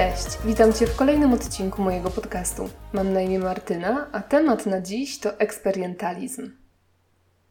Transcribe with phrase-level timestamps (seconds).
[0.00, 2.68] Cześć, witam Cię w kolejnym odcinku mojego podcastu.
[2.92, 6.50] Mam na imię Martyna, a temat na dziś to eksperientalizm.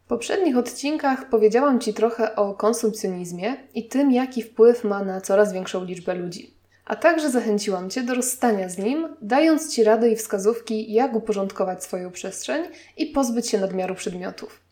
[0.05, 5.54] W poprzednich odcinkach powiedziałam Ci trochę o konsumpcjonizmie i tym, jaki wpływ ma na coraz
[5.54, 6.57] większą liczbę ludzi.
[6.85, 11.84] A także zachęciłam Cię do rozstania z nim, dając Ci rady i wskazówki, jak uporządkować
[11.84, 12.63] swoją przestrzeń
[12.97, 14.69] i pozbyć się nadmiaru przedmiotów.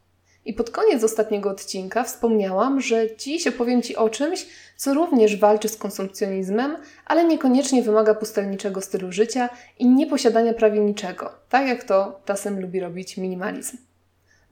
[0.47, 5.69] I pod koniec ostatniego odcinka wspomniałam, że dziś opowiem Ci o czymś, co również walczy
[5.69, 12.21] z konsumpcjonizmem, ale niekoniecznie wymaga pustelniczego stylu życia i nieposiadania prawie niczego, tak jak to
[12.25, 13.77] czasem lubi robić minimalizm.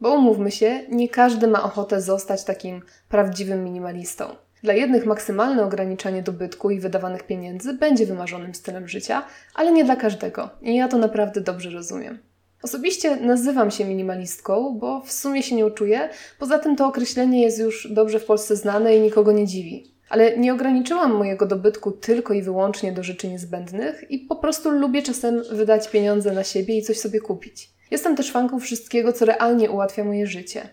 [0.02, 4.35] Bo umówmy się, nie każdy ma ochotę zostać takim prawdziwym minimalistą.
[4.63, 9.23] Dla jednych maksymalne ograniczanie dobytku i wydawanych pieniędzy będzie wymarzonym stylem życia,
[9.54, 10.49] ale nie dla każdego.
[10.62, 12.20] I ja to naprawdę dobrze rozumiem.
[12.66, 16.10] Osobiście nazywam się minimalistką, bo w sumie się nie uczuję.
[16.40, 19.96] Poza tym to określenie jest już dobrze w Polsce znane i nikogo nie dziwi.
[20.10, 25.02] Ale nie ograniczyłam mojego dobytku tylko i wyłącznie do rzeczy niezbędnych i po prostu lubię
[25.02, 27.70] czasem wydać pieniądze na siebie i coś sobie kupić.
[27.91, 30.70] Jestem też fanką wszystkiego, co realnie ułatwia moje życie.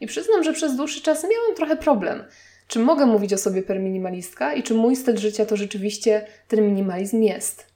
[0.00, 2.24] I przyznam, że przez dłuższy czas miałam trochę problem.
[2.66, 6.66] Czy mogę mówić o sobie per minimalistka i czy mój styl życia to rzeczywiście ten
[6.66, 7.71] minimalizm jest?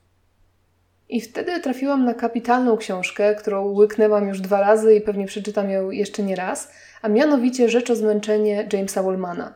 [1.09, 5.91] I wtedy trafiłam na kapitalną książkę, którą łyknęłam już dwa razy i pewnie przeczytam ją
[5.91, 9.53] jeszcze nie raz, a mianowicie Rzecz o zmęczenie Jamesa Wallmana.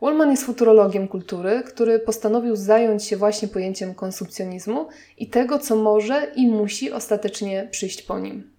[0.00, 4.88] Wallman jest futurologiem kultury, który postanowił zająć się właśnie pojęciem konsumpcjonizmu
[5.18, 8.50] i tego, co może i musi ostatecznie przyjść po nim.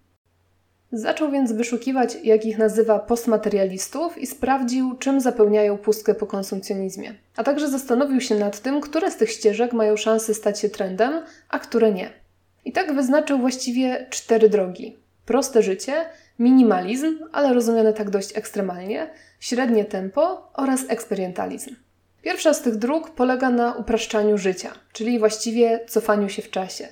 [0.91, 7.15] Zaczął więc wyszukiwać, jak ich nazywa, postmaterialistów i sprawdził, czym zapełniają pustkę po konsumpcjonizmie.
[7.35, 11.21] A także zastanowił się nad tym, które z tych ścieżek mają szansę stać się trendem,
[11.49, 12.24] a które nie.
[12.65, 16.05] I tak wyznaczył właściwie cztery drogi: proste życie,
[16.39, 19.09] minimalizm, ale rozumiane tak dość ekstremalnie,
[19.39, 21.75] średnie tempo oraz eksperyentalizm.
[22.21, 26.87] Pierwsza z tych dróg polega na upraszczaniu życia, czyli właściwie cofaniu się w czasie,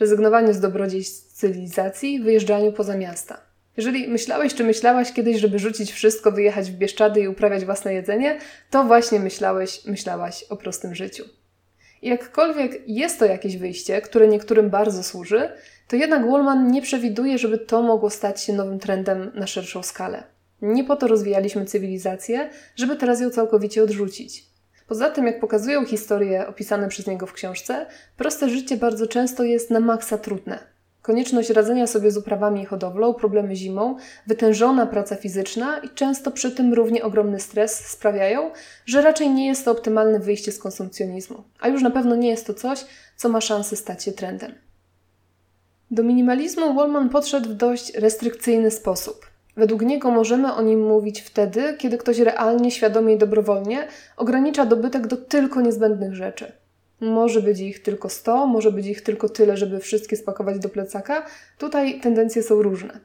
[0.00, 3.40] rezygnowaniu z dobrodziejstw cywilizacji, wyjeżdżaniu poza miasta.
[3.76, 8.38] Jeżeli myślałeś czy myślałaś kiedyś, żeby rzucić wszystko, wyjechać w Bieszczady i uprawiać własne jedzenie,
[8.70, 11.24] to właśnie myślałeś, myślałaś o prostym życiu.
[12.04, 15.48] Jakkolwiek jest to jakieś wyjście, które niektórym bardzo służy,
[15.88, 20.24] to jednak Wallman nie przewiduje, żeby to mogło stać się nowym trendem na szerszą skalę.
[20.62, 24.46] Nie po to rozwijaliśmy cywilizację, żeby teraz ją całkowicie odrzucić.
[24.88, 29.70] Poza tym, jak pokazują historie opisane przez niego w książce, proste życie bardzo często jest
[29.70, 30.73] na maksa trudne.
[31.04, 36.50] Konieczność radzenia sobie z uprawami i hodowlą, problemy zimą, wytężona praca fizyczna i często przy
[36.50, 38.50] tym równie ogromny stres sprawiają,
[38.86, 42.46] że raczej nie jest to optymalne wyjście z konsumpcjonizmu, a już na pewno nie jest
[42.46, 42.84] to coś,
[43.16, 44.54] co ma szansę stać się trendem.
[45.90, 49.26] Do minimalizmu Wallman podszedł w dość restrykcyjny sposób.
[49.56, 55.06] Według niego możemy o nim mówić wtedy, kiedy ktoś realnie, świadomie i dobrowolnie ogranicza dobytek
[55.06, 56.63] do tylko niezbędnych rzeczy.
[57.00, 61.26] Może być ich tylko 100, może być ich tylko tyle, żeby wszystkie spakować do plecaka.
[61.58, 63.00] Tutaj tendencje są różne.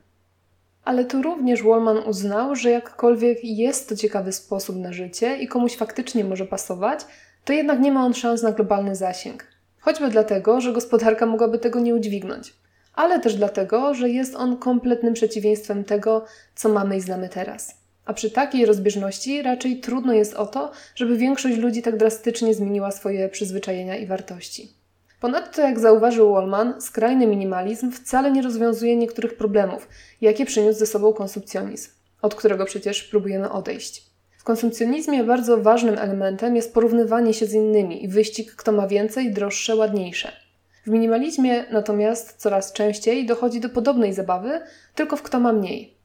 [0.83, 5.77] Ale tu również Wallman uznał, że jakkolwiek jest to ciekawy sposób na życie i komuś
[5.77, 7.00] faktycznie może pasować,
[7.45, 9.44] to jednak nie ma on szans na globalny zasięg.
[9.79, 12.53] Choćby dlatego, że gospodarka mogłaby tego nie udźwignąć,
[12.94, 16.25] ale też dlatego, że jest on kompletnym przeciwieństwem tego,
[16.56, 17.78] co mamy i znamy teraz.
[18.09, 22.92] A przy takiej rozbieżności raczej trudno jest o to, żeby większość ludzi tak drastycznie zmieniła
[22.92, 24.74] swoje przyzwyczajenia i wartości.
[25.20, 29.88] Ponadto, jak zauważył Wallman, skrajny minimalizm wcale nie rozwiązuje niektórych problemów,
[30.22, 31.90] jakie przyniósł ze sobą konsumpcjonizm,
[32.22, 34.06] od którego przecież próbujemy odejść.
[34.38, 39.34] W konsumpcjonizmie bardzo ważnym elementem jest porównywanie się z innymi i wyścig, kto ma więcej,
[39.34, 40.31] droższe, ładniejsze.
[40.86, 44.62] W minimalizmie natomiast coraz częściej dochodzi do podobnej zabawy,
[44.96, 45.99] tylko w kto ma mniej.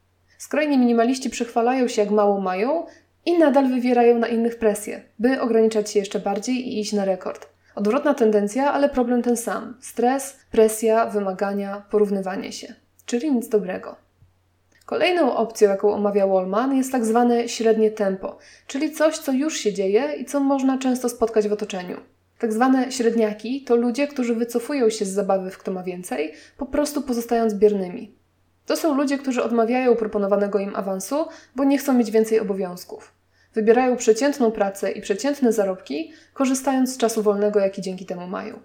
[0.44, 2.87] Skrajni minimaliści przychwalają się, jak mało mają
[3.27, 7.49] i nadal wywierają na innych presję, by ograniczać się jeszcze bardziej i iść na rekord.
[7.75, 12.75] Odwrotna tendencja, ale problem ten sam: stres, presja, wymagania, porównywanie się.
[13.06, 13.96] Czyli nic dobrego.
[14.87, 19.73] Kolejną opcją, jaką omawia Wallman, jest tak zwane średnie tempo, czyli coś, co już się
[19.73, 21.97] dzieje i co można często spotkać w otoczeniu.
[22.38, 26.67] Tak zwane średniaki to ludzie, którzy wycofują się z zabawy w kto ma więcej, po
[26.67, 28.24] prostu pozostając biernymi.
[28.66, 31.26] To są ludzie, którzy odmawiają proponowanego im awansu,
[31.56, 33.12] bo nie chcą mieć więcej obowiązków.
[33.55, 38.61] Wybierają przeciętną pracę i przeciętne zarobki, korzystając z czasu wolnego, jaki dzięki temu mają.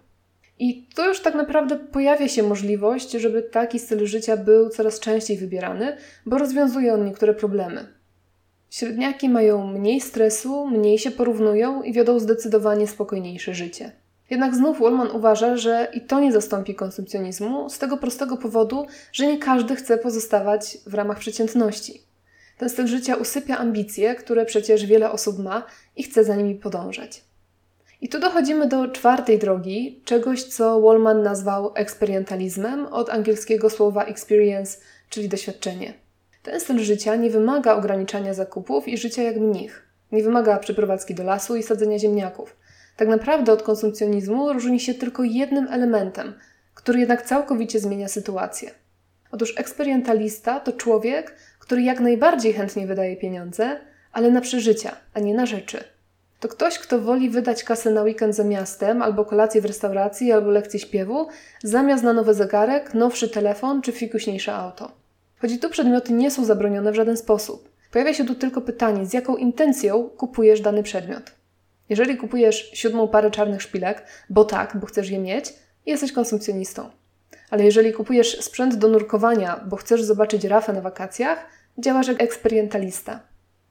[0.60, 5.38] I tu już tak naprawdę pojawia się możliwość, żeby taki styl życia był coraz częściej
[5.38, 7.88] wybierany, bo rozwiązuje on niektóre problemy.
[8.70, 13.92] Średniaki mają mniej stresu, mniej się porównują i wiodą zdecydowanie spokojniejsze życie.
[14.30, 19.28] Jednak znów Wallman uważa, że i to nie zastąpi konsumpcjonizmu z tego prostego powodu, że
[19.28, 22.04] nie każdy chce pozostawać w ramach przeciętności.
[22.58, 25.66] Ten styl życia usypia ambicje, które przecież wiele osób ma
[25.96, 27.24] i chce za nimi podążać.
[28.02, 34.78] I tu dochodzimy do czwartej drogi, czegoś, co Wallman nazwał eksperyentalizmem, od angielskiego słowa experience,
[35.10, 35.94] czyli doświadczenie.
[36.44, 39.86] Ten styl życia nie wymaga ograniczania zakupów i życia jak mnich.
[40.12, 42.56] Nie wymaga przeprowadzki do lasu i sadzenia ziemniaków.
[43.00, 46.34] Tak naprawdę od konsumpcjonizmu różni się tylko jednym elementem,
[46.74, 48.72] który jednak całkowicie zmienia sytuację.
[49.32, 53.80] Otóż eksperymentalista to człowiek, który jak najbardziej chętnie wydaje pieniądze,
[54.12, 55.84] ale na przeżycia, a nie na rzeczy.
[56.40, 60.52] To ktoś, kto woli wydać kasę na weekend za miastem, albo kolację w restauracji, albo
[60.52, 61.28] lekcję śpiewu,
[61.64, 64.92] zamiast na nowy zegarek, nowszy telefon czy fikuśniejsze auto.
[65.42, 67.70] Choć tu przedmioty nie są zabronione w żaden sposób.
[67.92, 71.39] Pojawia się tu tylko pytanie, z jaką intencją kupujesz dany przedmiot.
[71.90, 75.54] Jeżeli kupujesz siódmą parę czarnych szpilek, bo tak, bo chcesz je mieć,
[75.86, 76.90] jesteś konsumpcjonistą.
[77.50, 81.46] Ale jeżeli kupujesz sprzęt do nurkowania, bo chcesz zobaczyć rafę na wakacjach,
[81.78, 83.20] działasz jak eksperymentalista.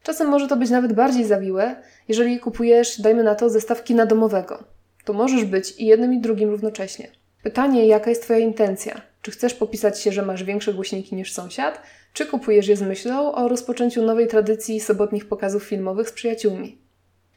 [0.03, 1.77] Czasem może to być nawet bardziej zawiłe,
[2.09, 4.65] jeżeli kupujesz, dajmy na to, zestaw kina domowego.
[5.05, 7.09] To możesz być i jednym i drugim równocześnie.
[7.43, 9.01] Pytanie, jaka jest Twoja intencja?
[9.23, 11.83] Czy chcesz popisać się, że masz większe głośniki niż sąsiad,
[12.13, 16.88] czy kupujesz je z myślą o rozpoczęciu nowej tradycji sobotnich pokazów filmowych z przyjaciółmi?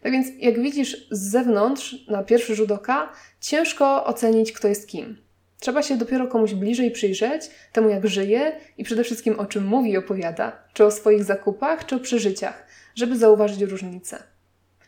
[0.02, 3.10] Tak więc, jak widzisz z zewnątrz, na pierwszy rzut oka,
[3.42, 5.18] ciężko ocenić, kto jest kim.
[5.60, 9.92] Trzeba się dopiero komuś bliżej przyjrzeć, temu jak żyje i przede wszystkim o czym mówi
[9.92, 14.24] i opowiada, czy o swoich zakupach, czy o przeżyciach, żeby zauważyć różnicę.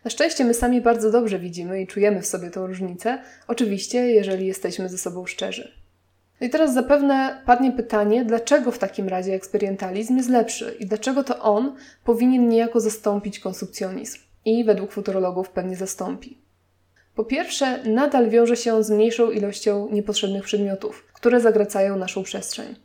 [0.04, 4.48] Na szczęście my sami bardzo dobrze widzimy i czujemy w sobie tę różnicę, oczywiście, jeżeli
[4.48, 5.72] jesteśmy ze sobą szczerzy.
[6.42, 11.24] No i teraz zapewne padnie pytanie, dlaczego w takim razie eksperymentalizm jest lepszy i dlaczego
[11.24, 16.38] to on powinien niejako zastąpić konsumpcjonizm i według futurologów pewnie zastąpi.
[17.16, 22.76] Po pierwsze, nadal wiąże się z mniejszą ilością niepotrzebnych przedmiotów, które zagracają naszą przestrzeń.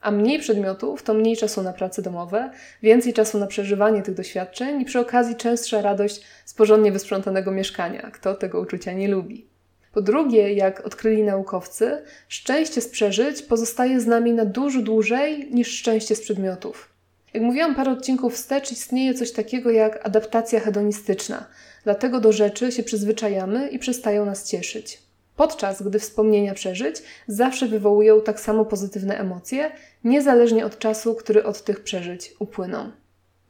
[0.00, 2.50] A mniej przedmiotów to mniej czasu na prace domowe,
[2.82, 8.10] więcej czasu na przeżywanie tych doświadczeń i przy okazji częstsza radość z porządnie wysprzątanego mieszkania.
[8.12, 9.46] Kto tego uczucia nie lubi?
[9.92, 15.68] Po drugie, jak odkryli naukowcy, szczęście z przeżyć pozostaje z nami na dużo dłużej niż
[15.68, 16.95] szczęście z przedmiotów.
[17.36, 21.46] Jak mówiłam parę odcinków wstecz, istnieje coś takiego jak adaptacja hedonistyczna,
[21.84, 25.02] dlatego do rzeczy się przyzwyczajamy i przestają nas cieszyć.
[25.36, 26.96] Podczas gdy wspomnienia przeżyć
[27.28, 29.72] zawsze wywołują tak samo pozytywne emocje,
[30.04, 32.90] niezależnie od czasu, który od tych przeżyć upłyną.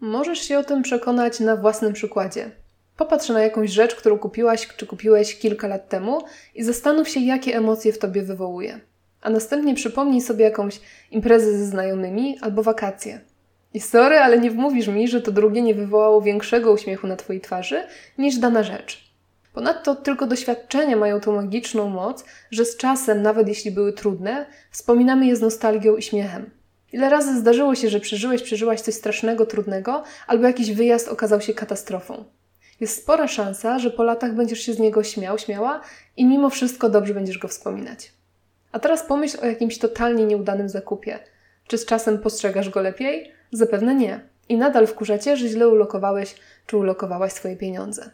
[0.00, 2.50] Możesz się o tym przekonać na własnym przykładzie.
[2.96, 6.22] Popatrz na jakąś rzecz, którą kupiłaś czy kupiłeś kilka lat temu
[6.54, 8.80] i zastanów się, jakie emocje w tobie wywołuje.
[9.22, 10.80] A następnie przypomnij sobie jakąś
[11.10, 13.20] imprezę ze znajomymi albo wakacje.
[13.76, 17.40] I sorry, ale nie wmówisz mi, że to drugie nie wywołało większego uśmiechu na Twojej
[17.40, 17.84] twarzy
[18.18, 19.10] niż dana rzecz.
[19.54, 25.26] Ponadto tylko doświadczenia mają tą magiczną moc, że z czasem, nawet jeśli były trudne, wspominamy
[25.26, 26.50] je z nostalgią i śmiechem.
[26.92, 31.54] Ile razy zdarzyło się, że przeżyłeś, przeżyłaś coś strasznego, trudnego, albo jakiś wyjazd okazał się
[31.54, 32.24] katastrofą.
[32.80, 35.80] Jest spora szansa, że po latach będziesz się z niego śmiał, śmiała
[36.16, 38.12] i mimo wszystko dobrze będziesz go wspominać.
[38.72, 41.18] A teraz pomyśl o jakimś totalnie nieudanym zakupie.
[41.66, 43.35] Czy z czasem postrzegasz go lepiej?
[43.52, 44.20] Zapewne nie.
[44.48, 46.34] I nadal wkurzacie, że źle ulokowałeś
[46.66, 48.10] czy ulokowałaś swoje pieniądze.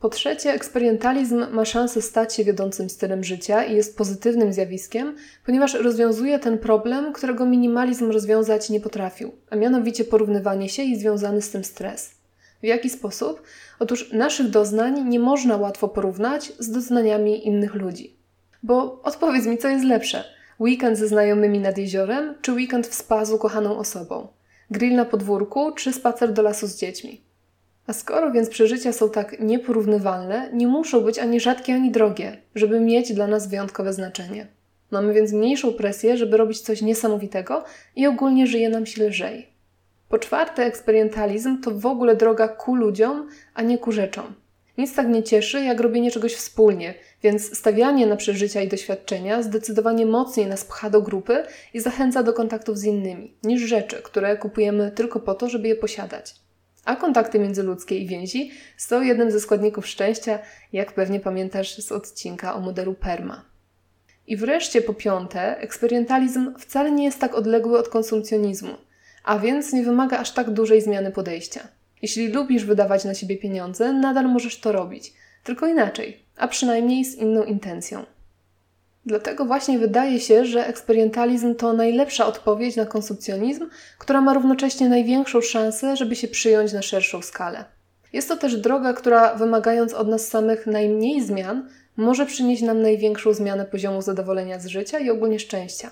[0.00, 5.16] Po trzecie, eksperymentalizm ma szansę stać się wiodącym stylem życia i jest pozytywnym zjawiskiem,
[5.46, 11.42] ponieważ rozwiązuje ten problem, którego minimalizm rozwiązać nie potrafił, a mianowicie porównywanie się i związany
[11.42, 12.10] z tym stres.
[12.62, 13.42] W jaki sposób?
[13.78, 18.16] Otóż naszych doznań nie można łatwo porównać z doznaniami innych ludzi.
[18.62, 20.24] Bo odpowiedz mi, co jest lepsze:
[20.60, 24.28] weekend ze znajomymi nad jeziorem, czy weekend w spa z ukochaną osobą?
[24.70, 27.20] Grill na podwórku, czy spacer do lasu z dziećmi?
[27.86, 32.80] A skoro więc przeżycia są tak nieporównywalne, nie muszą być ani rzadkie, ani drogie, żeby
[32.80, 34.46] mieć dla nas wyjątkowe znaczenie.
[34.90, 37.64] Mamy więc mniejszą presję, żeby robić coś niesamowitego
[37.96, 39.48] i ogólnie żyje nam się lżej.
[40.08, 44.24] Po czwarte, eksperymentalizm to w ogóle droga ku ludziom, a nie ku rzeczom.
[44.78, 46.94] Nic tak nie cieszy, jak robienie czegoś wspólnie,
[47.24, 51.42] więc stawianie na przeżycia i doświadczenia zdecydowanie mocniej nas pcha do grupy
[51.74, 55.76] i zachęca do kontaktów z innymi, niż rzeczy, które kupujemy tylko po to, żeby je
[55.76, 56.34] posiadać.
[56.84, 60.38] A kontakty międzyludzkie i więzi są jednym ze składników szczęścia,
[60.72, 63.44] jak pewnie pamiętasz z odcinka o modelu PERMA.
[64.26, 68.74] I wreszcie po piąte, eksperymentalizm wcale nie jest tak odległy od konsumpcjonizmu,
[69.24, 71.68] a więc nie wymaga aż tak dużej zmiany podejścia.
[72.02, 75.12] Jeśli lubisz wydawać na siebie pieniądze, nadal możesz to robić,
[75.44, 78.04] tylko inaczej, a przynajmniej z inną intencją.
[79.06, 85.40] Dlatego właśnie wydaje się, że eksperymentalizm to najlepsza odpowiedź na konsumpcjonizm, która ma równocześnie największą
[85.40, 87.64] szansę, żeby się przyjąć na szerszą skalę.
[88.12, 93.32] Jest to też droga, która wymagając od nas samych najmniej zmian, może przynieść nam największą
[93.34, 95.90] zmianę poziomu zadowolenia z życia i ogólnie szczęścia.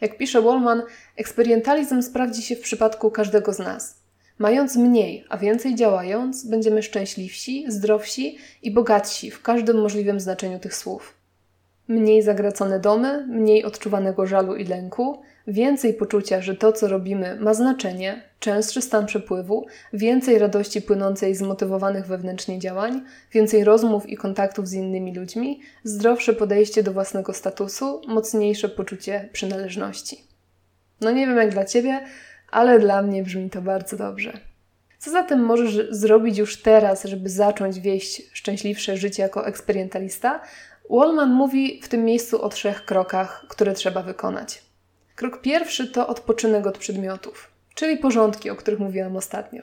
[0.00, 0.82] Jak pisze Wallman,
[1.16, 4.01] eksperymentalizm sprawdzi się w przypadku każdego z nas.
[4.38, 10.74] Mając mniej, a więcej działając, będziemy szczęśliwsi, zdrowsi i bogatsi w każdym możliwym znaczeniu tych
[10.74, 11.14] słów.
[11.88, 17.54] Mniej zagracone domy, mniej odczuwanego żalu i lęku, więcej poczucia, że to, co robimy, ma
[17.54, 24.68] znaczenie, częstszy stan przepływu, więcej radości płynącej z motywowanych wewnętrznie działań, więcej rozmów i kontaktów
[24.68, 30.24] z innymi ludźmi, zdrowsze podejście do własnego statusu, mocniejsze poczucie przynależności.
[31.00, 32.00] No nie wiem jak dla ciebie,
[32.52, 34.32] ale dla mnie brzmi to bardzo dobrze.
[34.98, 40.40] Co zatem możesz zrobić już teraz, żeby zacząć wieść szczęśliwsze życie jako eksperymentalista?
[40.90, 44.62] Wallman mówi w tym miejscu o trzech krokach, które trzeba wykonać.
[45.16, 49.62] Krok pierwszy to odpoczynek od przedmiotów, czyli porządki, o których mówiłam ostatnio.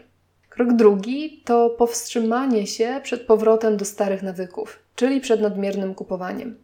[0.49, 6.57] Krok drugi to powstrzymanie się przed powrotem do starych nawyków, czyli przed nadmiernym kupowaniem.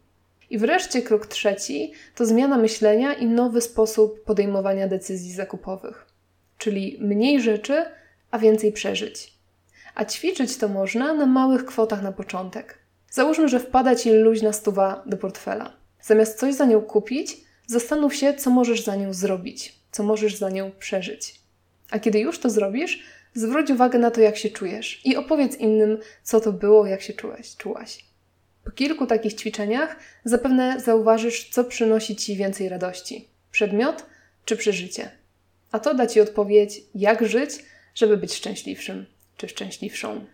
[0.49, 6.05] I wreszcie krok trzeci to zmiana myślenia i nowy sposób podejmowania decyzji zakupowych,
[6.57, 7.85] czyli mniej rzeczy,
[8.31, 9.33] a więcej przeżyć.
[9.95, 12.79] A ćwiczyć to można na małych kwotach na początek.
[13.09, 15.73] Załóżmy, że wpada ci luźna stuwa do portfela.
[16.01, 20.49] Zamiast coś za nią kupić, zastanów się, co możesz za nią zrobić, co możesz za
[20.49, 21.39] nią przeżyć.
[21.91, 25.97] A kiedy już to zrobisz, zwróć uwagę na to, jak się czujesz i opowiedz innym,
[26.23, 28.05] co to było, jak się czułeś, czułaś.
[28.63, 34.05] Po kilku takich ćwiczeniach zapewne zauważysz, co przynosi ci więcej radości: przedmiot
[34.45, 35.11] czy przeżycie.
[35.75, 37.51] A to da ci odpowiedź, jak żyć,
[37.95, 39.05] żeby być szczęśliwszym
[39.37, 40.25] czy szczęśliwszą.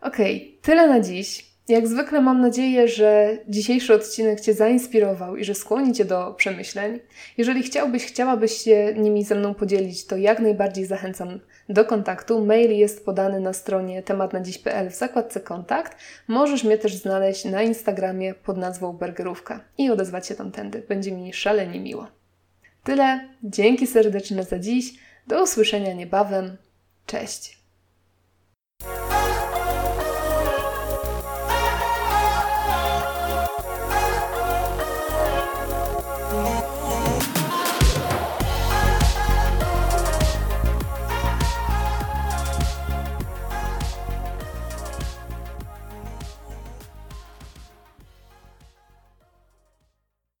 [0.00, 1.46] Okay, tyle na dziś.
[1.68, 6.98] Jak zwykle mam nadzieję, że dzisiejszy odcinek Cię zainspirował i że skłoni Cię do przemyśleń.
[7.38, 12.44] Jeżeli chciałbyś, chciałabyś się nimi ze mną podzielić, to jak najbardziej zachęcam do kontaktu.
[12.44, 15.96] Mail jest podany na stronie tematnadziś.pl w zakładce kontakt.
[16.28, 20.82] Możesz mnie też znaleźć na Instagramie pod nazwą Burgerówka i odezwać się tamtędy.
[20.88, 22.15] Będzie mi szalenie miło.
[22.86, 23.28] Tyle.
[23.42, 24.94] Dzięki serdeczne za dziś.
[25.26, 26.56] Do usłyszenia niebawem.
[27.06, 27.58] Cześć.